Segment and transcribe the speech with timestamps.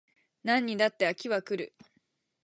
[0.43, 1.75] 何にだって飽きは来る